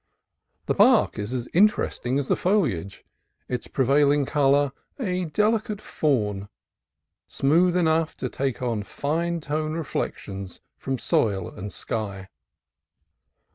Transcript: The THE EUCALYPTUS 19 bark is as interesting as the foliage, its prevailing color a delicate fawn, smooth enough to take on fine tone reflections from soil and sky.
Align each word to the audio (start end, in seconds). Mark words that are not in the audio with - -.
The 0.65 0.73
THE 0.73 0.83
EUCALYPTUS 0.83 0.95
19 0.95 1.03
bark 1.03 1.19
is 1.19 1.31
as 1.31 1.47
interesting 1.53 2.17
as 2.17 2.27
the 2.27 2.35
foliage, 2.35 3.05
its 3.47 3.67
prevailing 3.67 4.25
color 4.25 4.71
a 4.99 5.25
delicate 5.25 5.79
fawn, 5.79 6.49
smooth 7.27 7.75
enough 7.75 8.17
to 8.17 8.27
take 8.27 8.63
on 8.63 8.81
fine 8.81 9.41
tone 9.41 9.73
reflections 9.73 10.59
from 10.75 10.97
soil 10.97 11.47
and 11.51 11.71
sky. 11.71 12.29